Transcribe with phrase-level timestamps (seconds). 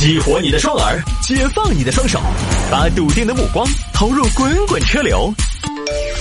[0.00, 2.18] 激活你的双耳，解放你的双手，
[2.70, 5.30] 把笃定的目光投入滚滚车流。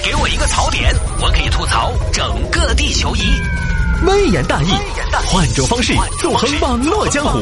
[0.03, 3.21] 给我一个槽点，我可以吐槽整个地球仪。
[4.05, 4.67] 微言大义，
[5.27, 7.39] 换种方式纵横网络江湖。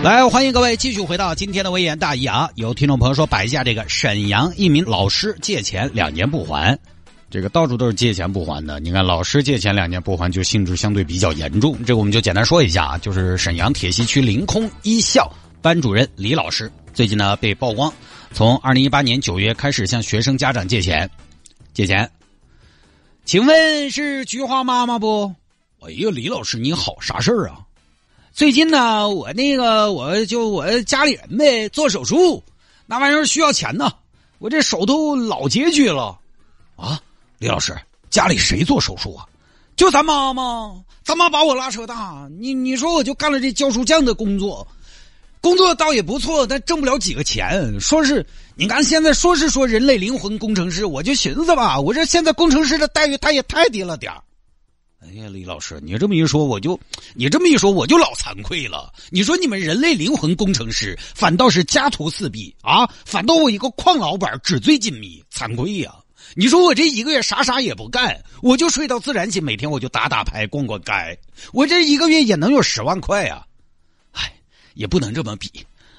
[0.00, 2.48] 来，欢迎各位继续回到今天的微言大义啊！
[2.54, 6.78] 有听众朋友说摆一下这个沈阳一名老师借钱两年不还。
[7.28, 11.76] 这个到处都是借钱不还的，你看老师借钱两年不还，就性质相对比较严重。
[11.84, 15.28] 这个我们就简单说一下啊，就是沈阳铁西区临空一校
[15.60, 17.92] 班主任李老师，最近呢被曝光，
[18.32, 21.10] 从二零一八年九月开始向学生家长借钱，
[21.74, 22.08] 借钱。
[23.24, 25.34] 请问是菊花妈妈不？
[25.80, 27.58] 哎呀，李老师你好，啥事儿啊？
[28.32, 32.42] 最近呢，我那个我就我家里人呗做手术，
[32.86, 33.92] 那玩意儿需要钱呢，
[34.38, 36.16] 我这手头老拮据了，
[36.76, 37.02] 啊。
[37.38, 37.76] 李老师，
[38.08, 39.26] 家里谁做手术啊？
[39.76, 40.82] 就咱妈吗？
[41.04, 44.66] 咱妈把我拉扯大，你你说我就干了这教书匠的工作，
[45.42, 47.78] 工作倒也不错，但挣不了几个钱。
[47.78, 54.10] 说是你看现在说是说人类灵魂工程师，我就寻思吧，我这现在工程师的待遇他也太低了点
[55.00, 56.80] 哎呀，李老师，你这么一说，我就
[57.14, 58.90] 你这么一说，我就老惭愧了。
[59.10, 65.94] 你说你们人类灵魂工程师反倒是家徒四壁啊，反倒我一个矿老板纸醉金迷，惭愧呀。
[66.34, 71.18] 你说我这一个月啥啥也不干，我就睡到自然醒，每天我就打打牌、逛逛街，
[71.52, 73.46] 我这一个月也能有十万块呀！
[74.12, 74.32] 哎，
[74.74, 75.50] 也不能这么比。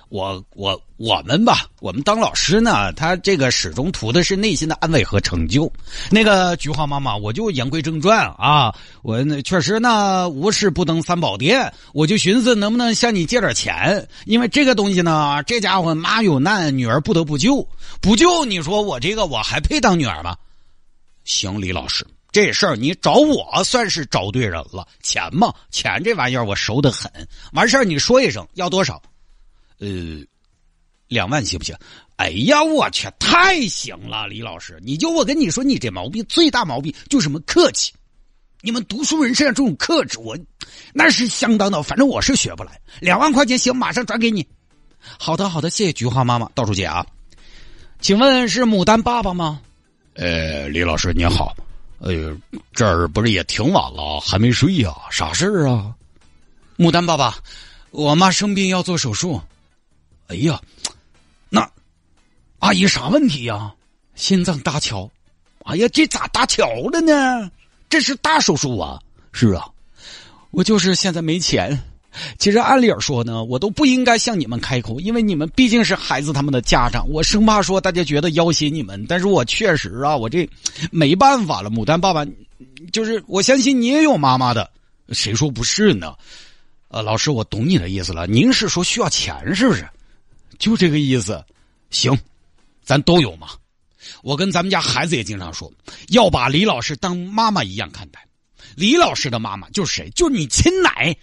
[0.10, 5.72] 我我我们吧，我们当老师呢，他这个始终图的是内心的安慰和成就。
[6.10, 17.68] 那个菊花妈妈，我就言归正传啊，我那确实呢，无事不登三宝殿，我就寻思能不能向你借点钱，因为这个东西呢，这家伙妈有难，女儿不得不救，
[18.00, 20.38] 不救，你说我这个我还配当女儿吗？
[21.26, 24.88] 行，李老师，这事儿你找我算是找对人了。
[25.04, 27.12] 钱嘛，钱这玩意儿我熟得很，
[27.52, 29.02] 完事儿你说一声要多少。
[29.80, 29.88] 呃，
[31.08, 31.76] 两万行不行？
[32.16, 37.94] 哎呀，我去，太行了，李老师，你就我跟你说，你这毛病最大毛病就什么客气。
[38.62, 40.36] 你们读书人身上这种克制，我
[40.94, 42.82] 那是相当的，反正我是学不来。
[43.00, 44.46] 两万块钱行，马上转给你。
[45.00, 47.06] 好的，好的，谢谢菊花妈妈，到处姐啊。
[48.02, 49.62] 请问是牡丹爸爸吗？
[50.16, 51.56] 呃，李老师您好。
[52.00, 52.36] 哎呦，
[52.74, 54.92] 这儿不是也挺晚了，还没睡呀？
[55.12, 55.94] 啥事儿啊？
[56.78, 57.38] 牡丹爸爸，
[57.92, 59.40] 我妈生病要做手术。
[60.28, 60.62] 哎呀，
[61.50, 61.70] 那
[62.60, 63.74] 阿姨啥问题呀？
[64.16, 65.10] 心脏搭桥。
[65.66, 67.52] 哎呀，这咋搭桥了呢？
[67.90, 69.00] 这是大手术啊！
[69.32, 69.68] 是啊，
[70.52, 71.78] 我就是现在没钱。
[72.40, 77.08] 其实按理说呢，我都不应该向你们开口，因为你们毕竟是孩子他们的家长。
[77.10, 80.50] 我生怕说大家觉得要挟你们，但是我确实啊，我这
[80.92, 81.70] 没办法了。
[81.70, 82.26] 牡丹爸爸，
[82.92, 84.70] 就是我相信你也有妈妈的，
[85.12, 86.16] 谁说不是呢？
[86.88, 88.26] 呃，老师，我懂你的意思了。
[88.26, 89.88] 您是说需要钱是不是？
[90.58, 91.44] 就这个意思，
[91.90, 92.18] 行，
[92.84, 93.50] 咱都有嘛。
[94.24, 95.72] 我跟咱们家孩子也经常说，
[96.10, 98.26] 要把李老师当妈妈一样看待。
[98.76, 100.10] 李老师的妈妈就是谁？
[100.12, 101.16] 就是你亲奶。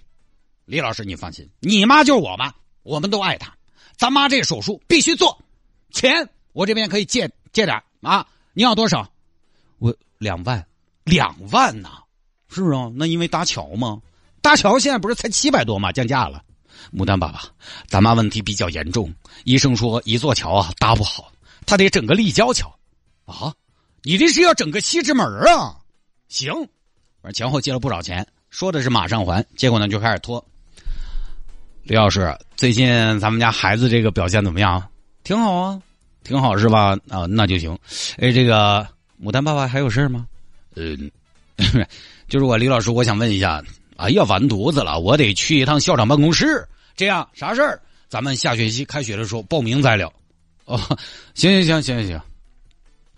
[0.65, 2.53] 李老师，你放心，你妈就是我妈，
[2.83, 3.55] 我们都爱她。
[3.97, 5.39] 咱妈这手术必须做，
[5.91, 8.27] 钱我这边可以借借点啊。
[8.53, 9.11] 你要多少？
[9.79, 10.67] 我两万，
[11.05, 12.03] 两万呐，
[12.49, 12.77] 是不是？
[12.95, 14.01] 那因为搭桥吗？
[14.41, 15.93] 搭桥现在不是才七百多吗？
[15.93, 16.43] 降价了。
[16.93, 17.43] 牡丹爸爸，
[17.87, 19.13] 咱妈问题比较严重，
[19.45, 21.33] 医生说一座桥啊搭不好，
[21.67, 22.75] 他得整个立交桥，
[23.25, 23.55] 啊，
[24.03, 25.77] 你这是要整个西直门啊？
[26.29, 26.53] 行，
[27.23, 30.45] 反正前后借了不少钱，说的是马上还，结果呢就开始拖。
[31.83, 32.89] 李老师，最近
[33.21, 34.83] 咱们家孩子这个表现怎么样？
[35.23, 35.83] 挺好啊，
[36.23, 36.97] 挺好是吧？
[37.09, 37.79] 啊，那就行。
[38.19, 38.87] 哎，这个
[39.23, 40.27] 牡丹爸爸还有事吗？
[40.77, 41.11] 嗯，
[42.29, 43.63] 就是我李老师，我想问一下。
[43.97, 44.99] 哎呀，完犊子了！
[44.99, 46.67] 我得去一趟校长办公室。
[46.97, 47.81] 这样啥事儿？
[48.09, 50.13] 咱们下学期开学的时候报名再聊。
[50.65, 50.79] 哦，
[51.35, 52.21] 行行行行行行。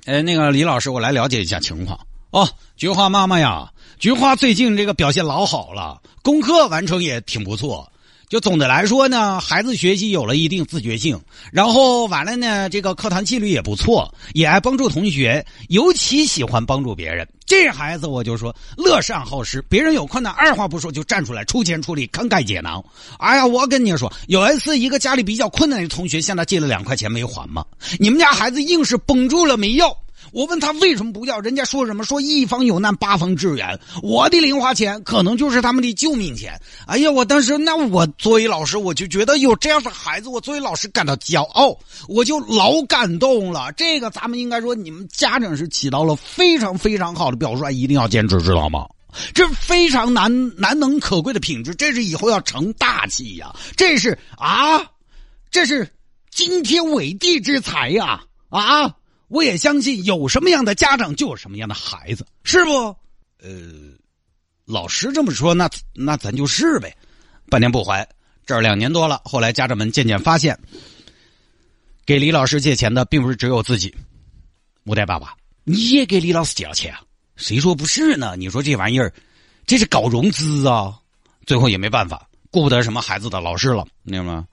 [0.04, 1.98] 哎，那个李老师，我来了解一下情况。
[2.30, 7.90] 哦，菊花妈妈呀，菊花最近这个表现老好了，功课完成也挺不错。
[8.28, 11.20] 就总的来说呢，孩子学习有了一定自觉性，
[11.52, 17.26] 然后完了呢，这个课堂纪律也不错，也爱帮助同学，尤其喜欢帮助别人。
[17.46, 22.84] 这孩子我就说乐善好施，别人有困难二话不说就站出来出钱出力，慷慨解囊。
[23.18, 27.64] 哎呀，我跟你说，有一次一个家里比较困难的同学向他借了两块钱没还嘛，
[28.00, 29.96] 你们家孩子硬是绷住了没要。
[30.32, 32.04] 我问他为什么不要，人家说什么？
[32.04, 33.78] 说一方有难八方支援。
[34.02, 36.60] 我的零花钱可能就是他们的救命钱。
[36.86, 41.76] 哎呀，我当时那我作为老师，我就觉得有这样的孩子，我作为老师感到骄傲，
[42.08, 43.72] 我就老感动了。
[43.72, 48.86] 这个咱们应该说，你们家长是起到了非常非常好的表率，一定要坚持，知道吗？
[49.32, 53.54] 这非常难难能可贵的品质，这是以后要成大器呀！
[53.74, 54.78] 这是啊，
[55.50, 55.90] 这是
[56.30, 58.22] 惊天伟地之才呀！
[58.50, 58.94] 啊，
[59.28, 62.70] 我也相信有什么样的家长就有什么样的孩子，是不？
[63.42, 63.92] 呃，
[64.64, 66.96] 老师这么说，那那咱就是呗。
[67.48, 68.08] 半年不还，
[68.44, 69.20] 这儿两年多了。
[69.24, 70.58] 后来家长们渐渐发现，
[72.04, 73.94] 给李老师借钱的并不是只有自己。
[74.84, 77.02] 吴代爸爸，你也给李老师借了钱啊？
[77.36, 78.34] 谁说不是呢？
[78.36, 79.12] 你说这玩意儿，
[79.66, 80.98] 这是搞融资啊！
[81.44, 84.46] 最后也没办法，顾不得什么孩子的老师了，明白吗？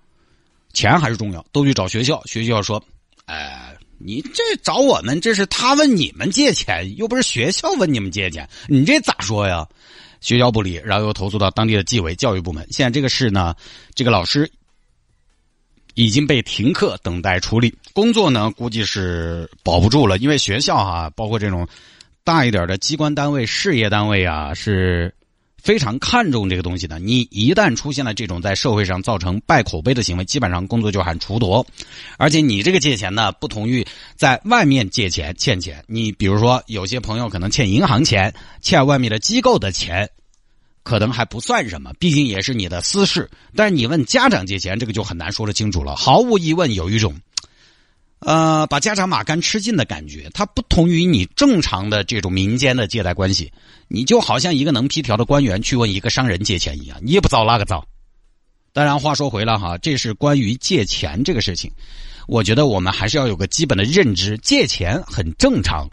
[0.74, 2.20] 钱还是重要，都去找学校。
[2.26, 2.84] 学校说
[3.26, 3.63] ：“哎，
[4.06, 9.68] 你这找我们，这是他问你们借钱，又不是学校问你们借钱，你这咋说呀？”
[10.22, 12.66] 学校不理，然后又投诉到当地的纪委教育部门。
[12.72, 13.54] 现在这个事呢，
[13.94, 14.50] 这个老师
[15.96, 17.78] 已经被停课，等待处理。
[17.92, 21.68] 工作呢，估计是保不住了，因为学校哈，包括这种
[22.24, 25.14] 大一点的机关单位、事业单位啊，是
[25.64, 27.00] 非常看重这个东西的。
[27.00, 31.66] 你一旦出现了这种在社会上造成败口碑的行为，基本上工作就喊褫夺。
[32.18, 33.84] 而且你这个借钱呢，不同于
[34.16, 35.84] 在外面借钱欠钱。
[35.88, 40.10] 你比如说，有些朋友可能欠银行钱，欠外面的机构的钱。
[40.84, 43.32] 可能还不算什么，毕竟也是你的私事。
[43.56, 45.96] 但是你问家长借钱，这个就很难说得清楚了。
[45.96, 47.16] 毫无疑问，有一种，
[48.26, 50.30] 呃，把家长马干吃尽的感觉。
[50.34, 53.52] 它不同于你正常的这种民间的借贷关系，
[53.88, 57.86] 你就好像一个能批条的官员去问一个商人借钱一样，你也不造那个造。
[58.72, 61.72] 当然，话说回来哈，这是关于借钱这个事情，
[62.28, 65.88] 我觉得我们还是要有个基本的认知，借钱很正常。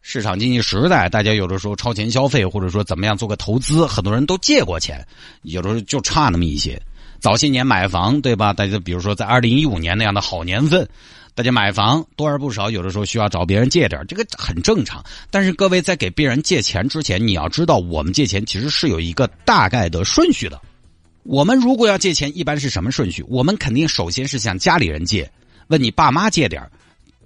[0.00, 5.04] 市场经济时代，大家有的时候超前消费，或者说怎么样做个投资，很多人都借过钱，
[5.42, 6.80] 有的时候就差那么一些。
[7.20, 8.52] 早些年买房，对吧？
[8.52, 10.88] 大家比如说在二零一五年那样的好年份，
[11.38, 15.04] 大家买房多而不少，有的时候需要找别人借点，这个很正常。
[15.30, 20.60] 但是各位在给别人借钱之前，你要知道，我们借钱其实是有一个大概的顺序的。
[21.22, 23.24] 我们如果要借钱，一般是什么顺序？
[23.28, 25.30] 我们肯定首先是向家里人借，
[25.68, 26.68] 问你爸妈借点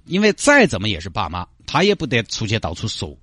[0.05, 1.43] 因为再怎么也是爸妈。
[1.65, 3.17] 他也不得出去到处搜，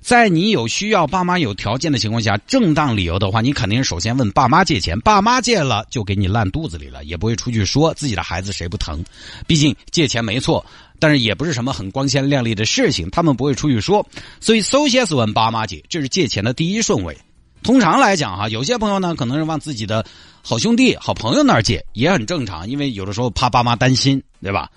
[0.00, 9.04] 在你有需要、爸妈有条件的情况下，正当理由的话，你肯定首先问爸妈借钱，爸妈借了就给你烂肚子里了，也不会出去说自己的孩子谁不疼。
[9.46, 10.64] 毕竟借钱没错，
[11.00, 14.06] 但是也不是什么很光鲜亮丽的事情，他们不会出去说。
[14.40, 17.16] 所以首先是问爸妈借，这是借钱的第一顺位。
[17.62, 20.04] 通常来讲哈，有些朋友呢可能是往自己的
[20.40, 24.70] 好兄弟、好朋友那儿借，也很正常，因为有的时候怕爸妈担心，对吧？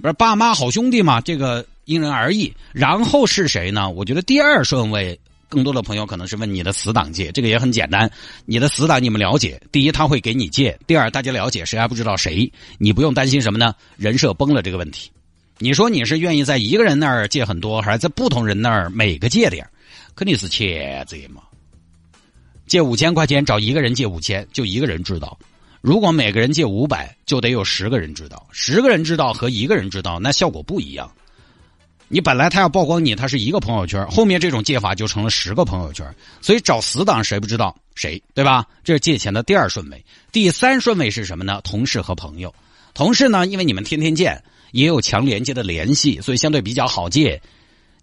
[0.00, 1.64] 不是爸妈好兄弟嘛，这个。
[1.84, 3.90] 因人而异，然后是谁呢？
[3.90, 8.10] 我觉得第二顺位，更多的朋友可能是问你的死党借，这个也很简单。
[8.46, 13.74] 你的死党你们了解，第一他会给你借，第二大家了解谁还不知道谁，你不用担心什么呢？
[13.96, 15.10] 人设崩了这个问题。
[15.58, 19.66] 你说你是愿意在一个人那儿借很多，还是在不同人那儿每个借点？
[20.16, 21.42] 肯定是钱借嘛。
[22.66, 25.38] 借五千块钱找一个人借五千，就一个人知道。
[25.80, 28.46] 如果每个人借五百，就得有十个人知道。
[28.50, 31.12] 十个人知道和一个人知道，那效果不一样。
[32.08, 36.06] 你本来他要曝光你，他是一个朋友圈，后面这种借法就成了十个朋友圈，
[36.40, 38.66] 所以找死党谁不知道谁，对吧？
[38.84, 41.60] 这是借钱的第二顺位，第三顺位是什么呢？
[41.64, 42.54] 同事和朋友。
[42.92, 44.40] 同事呢，因为你们天天见，
[44.72, 47.40] 也有强连接的联系，所以相对比较好借。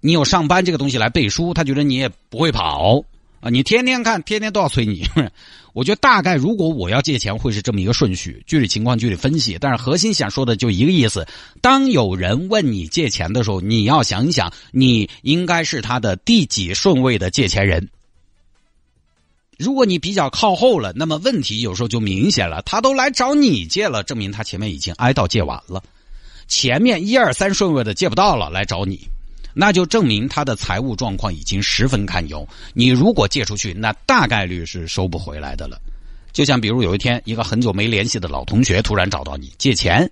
[0.02, 3.04] 你有上班这个东西来背书，他觉得你也不会跑。
[3.42, 5.04] 啊，你天天看，天天都要催你。
[5.74, 9.58] 我觉得大概如果我要借钱，会是这么一个顺序，具体情况具体分析。
[9.60, 11.28] 但是核心想说的就一个意思：
[11.62, 17.90] 当有人问你借钱的时候，你要想一想，你应该是他的第几顺位的借钱人。
[19.58, 22.62] 如果你比较靠后了，那么问题有时候就明显了。
[22.64, 25.82] 他都来找你借了，证明他前面已经挨到借完了，
[26.48, 29.08] 前面一二三顺位的借不到了，来找你。
[29.54, 32.48] 那就证明他的财务状况已经十分堪忧。
[32.74, 35.80] 你如果借出去，那大概率是收不回来的了。
[36.32, 40.10] 就像比如有一天，一个很久没联系的老同学突然找到你借钱，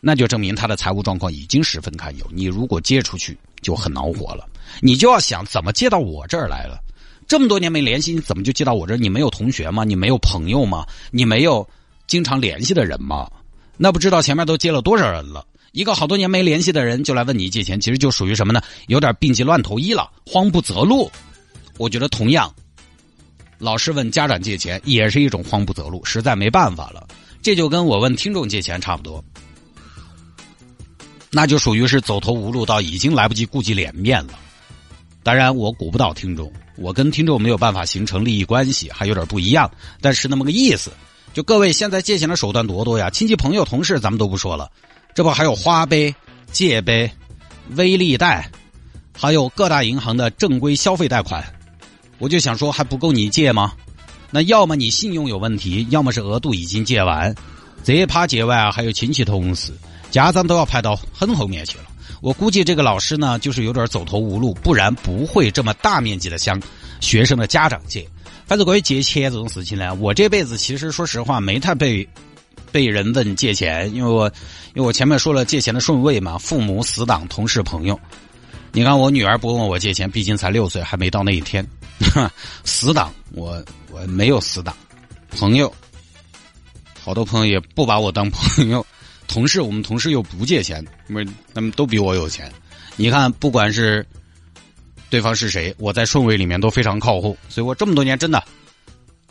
[0.00, 2.26] 那就证明他的财务状况已经十分堪忧。
[2.32, 4.48] 你如果借出去，就很恼火了。
[4.80, 6.78] 你就要想怎么借到我这儿来了？
[7.28, 8.96] 这么多年没联系，你怎么就借到我这儿？
[8.96, 9.84] 你没有同学吗？
[9.84, 10.86] 你没有朋友吗？
[11.10, 11.68] 你没有
[12.06, 13.30] 经常联系的人吗？
[13.76, 15.46] 那不知道前面都借了多少人了？
[15.72, 18.60] 一个好多年没联系的人就来问你借钱，其实就属于什么呢？
[18.88, 21.10] 有点病急乱投医了，慌不择路。
[21.78, 22.54] 我觉得同样，
[23.58, 27.08] 老师问家长借钱也是一种慌不择路，实在没办法了。
[27.40, 29.24] 这就跟我问听众借钱差不多，
[31.30, 34.38] 那就属于是走投无路到已经来不及顾及脸面了。
[35.22, 39.70] 当然，我鼓不到听众，我跟听众没有办法形成利益关系，还有点不一样，
[40.02, 40.92] 但是那么个意思。
[41.32, 44.70] 就各位现在借钱的手段多多呀，亲戚朋友同事咱们都不说了。
[45.14, 46.14] 这不还有花呗、
[46.50, 47.12] 借呗、
[47.76, 48.50] 微利贷，
[49.16, 51.44] 还有各大银行的正规消费贷款，
[52.18, 53.72] 我就想说，还不够你借吗？
[54.30, 57.34] 那要么你信用有问题，要么是额度已经借完。
[57.84, 59.72] 这一趴借完，还有亲戚同事、
[60.10, 61.84] 家长都要排到很后面去了。
[62.22, 66.58] 我估计这个老师呢，就是有点走投无路，不然不会这么大面积的向
[67.00, 68.08] 学生的家长借。
[68.46, 72.08] 反正关于借钱这种事情呢，我这辈子其实说实话没太被
[72.72, 74.26] 被人问借钱，因为我
[74.74, 78.00] 因为我前面说了借钱的顺位嘛，父母、死党、同事、朋友。
[78.72, 81.64] 你看我女儿不问我借钱，毕竟才六岁，还没到那一天。
[82.64, 84.74] 死党，我我没有死党，
[85.30, 85.72] 朋友，
[86.98, 88.84] 好多朋友也不把我当朋友。
[89.28, 91.22] 同事，我们同事又不借钱，那
[91.54, 92.50] 他们都比我有钱。
[92.96, 94.04] 你看，不管是
[95.10, 97.36] 对方是谁，我在顺位里面都非常靠后。
[97.48, 98.42] 所以我这么多年真的，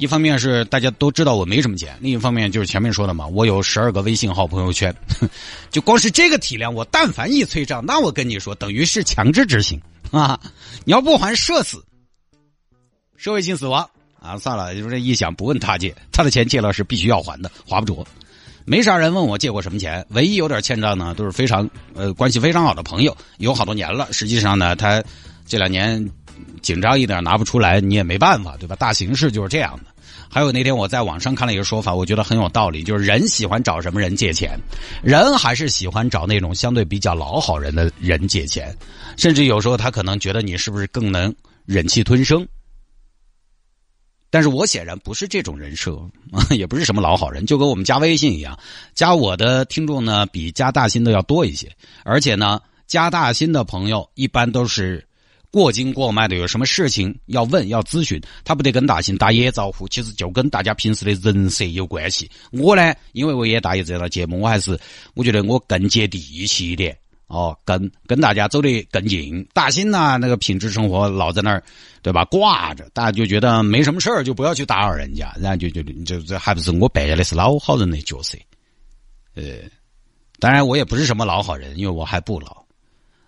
[0.01, 4.91] 一方面是大家都知道我没什么钱，另一方面就是前面说的嘛，我有十二个微信号朋友圈，
[5.69, 9.79] 就光是这个体量，我但凡一催账，那我跟你说，等于是强制执行
[10.09, 10.39] 啊！
[10.85, 11.85] 你要不还，社死，
[13.15, 13.87] 社会性死亡
[14.19, 14.35] 啊！
[14.39, 18.03] 算了，就这一想，不问他借，他的钱借了是必须要还的，划不着。
[18.65, 24.11] 没啥人问我借过什么钱，唯一有点欠账呢，都是非常呃关系非常好的朋友，有好多年了。
[24.11, 25.03] 实际上呢，他
[25.45, 26.03] 这两年
[26.63, 28.75] 紧张一点拿不出来，你也没办法，对吧？
[28.75, 29.90] 大形势就是这样的。
[30.33, 34.57] 还有那天我在网上看了一个说法，我觉得很有道理，就是人喜欢找什么人借钱，
[35.03, 38.73] 人还是喜欢找那种相对比较老好人的人借钱，
[39.17, 41.35] 甚至有时候他可能觉得你是不是更能
[41.65, 42.47] 忍气吞声。
[44.29, 45.99] 但是我显然不是这种人设，
[46.55, 48.57] 也不是什么老好人，就跟我们加微信一样，
[48.95, 51.69] 加我的听众呢比加大新的要多一些，
[52.05, 55.05] 而且呢，加大新的朋友一般都是
[55.51, 62.29] 过经过脉的，有什么事情要问要咨询，他不得跟大兴打野招呼，其实就跟大家平时的人设有关系。
[62.51, 64.79] 我呢，因为我也大爷这档节目，我还是
[65.13, 66.97] 我觉得我更接地气一点。
[67.27, 71.63] 哦，跟跟大家走得更近，大兴呢，那个品质生活老在那儿，
[72.01, 72.25] 对吧？
[72.25, 78.37] 挂着，大家就觉得没什么事儿，就不要去打扰人家，然后就就就这还不是我扮演的是老好人的角色，
[79.35, 79.43] 呃，
[80.39, 82.65] 当然我也不是什么老好人，因为我还不老，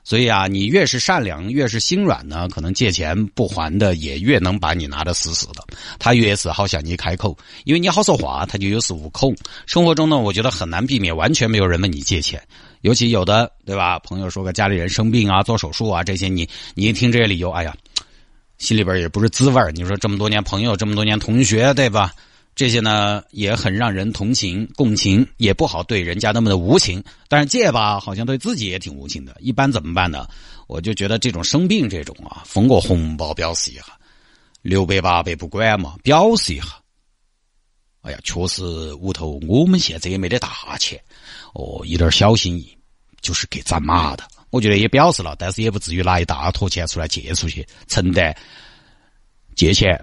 [0.04, 5.64] 所以啊，你越是善良，越是心软呢，可能借钱不还的也越能把你拿得死死的，
[5.98, 9.34] 他越是好向你开口，因为你好说话，他就有恃无恐。
[9.66, 12.42] 生活中呢，我觉得很难避免完全没有人问你借钱。
[12.82, 13.98] 尤其有的对吧？
[14.00, 17.74] 朋友说个家里人生病啊，做手术啊，这些你你一听这些理由，哎呀，
[18.58, 22.12] 心里边也不是滋味你说这么多年朋友，这么多年同学，对吧？
[22.56, 27.04] 这些呢也很让人同情共情，也不好对人家那么的无情。
[27.28, 29.36] 但是借吧，好像对自己也挺无情的。
[29.40, 30.28] 一般怎么办呢？
[30.68, 33.84] 我就觉得这种生病这种啊，封个红包表示一下，
[34.62, 36.66] 六百八百不管嘛，表示一下。
[38.02, 38.64] 哎呀，确实
[38.96, 41.00] 屋头我们现在也没得大钱。
[41.54, 42.78] 哦，一点小心意，
[43.22, 44.24] 就是给咱妈的。
[44.52, 48.36] 我觉得也表示了，但是也不至于拿一大坨钱出来借出去，承担
[49.56, 50.00] 借钱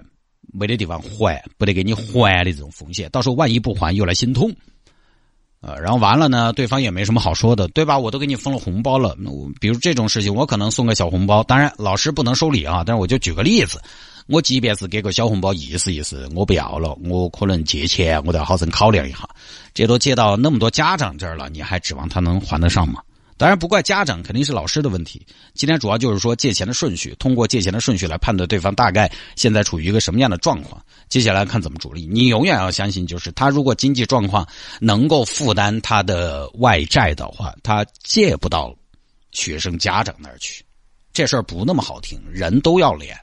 [0.51, 3.09] 没得地方还，不得给你还的这种风险。
[3.11, 4.51] 到时候万一不还，又来心痛。
[5.61, 7.97] 呃，然后完了呢，对方也没什么好说的，对吧？
[7.97, 9.29] 我都给你封了红包了，那
[9.59, 11.43] 比如这种事情，我可能送个小红包。
[11.43, 13.79] 当然，老师不能收礼啊，但是我就举个例子。
[14.27, 19.27] 我即便是给个小红包意思意思，我不要了，我可能借钱，我都要好生考量一下。
[19.73, 23.01] 这都借到那么多家长这儿了，你还指望他能还得上吗？
[23.37, 25.25] 当然不怪家长，肯定是老师的问题。
[25.53, 30.83] 今天主要就是说借钱的顺序，通过借钱的顺序来判断对方大概现在处于一个什么样的状况。
[31.09, 32.07] 接下来看怎么处理。
[32.07, 34.47] 你永远要相信，就是他如果经济状况
[34.79, 38.75] 能够负担他的外债的话，他借不到
[39.31, 40.63] 学生家长那儿去。
[41.13, 43.19] 这事儿不那么好听，人都要脸。